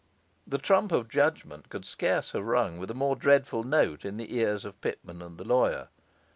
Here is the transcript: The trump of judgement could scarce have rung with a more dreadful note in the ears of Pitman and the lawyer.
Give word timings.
The 0.47 0.57
trump 0.57 0.91
of 0.91 1.09
judgement 1.09 1.69
could 1.69 1.85
scarce 1.85 2.31
have 2.31 2.43
rung 2.43 2.79
with 2.79 2.89
a 2.89 2.95
more 2.95 3.15
dreadful 3.15 3.63
note 3.63 4.03
in 4.03 4.17
the 4.17 4.35
ears 4.35 4.65
of 4.65 4.81
Pitman 4.81 5.21
and 5.21 5.37
the 5.37 5.43
lawyer. 5.43 5.89